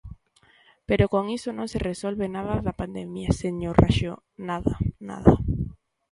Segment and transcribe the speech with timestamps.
[0.87, 4.13] Pero con iso non se resolve nada da pandemia, señor Raxó,
[4.49, 4.75] nada,
[5.09, 5.33] nada.